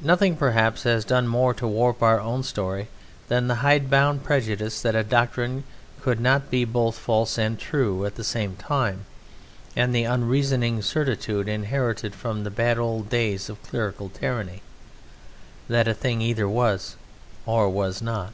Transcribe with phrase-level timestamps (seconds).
[0.00, 2.88] Nothing, perhaps, has done more to warp our own story
[3.28, 5.64] than the hide bound prejudice that a doctrine
[6.00, 9.04] could not be both false and true at the same time,
[9.76, 14.62] and the unreasoning certitude, inherited from the bad old days of clerical tyranny,
[15.68, 16.96] that a thing either was
[17.44, 18.32] or was not.